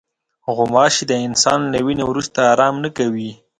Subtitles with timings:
[0.55, 3.31] غوماشې د انسان له وینې وروسته آرام نه کوي.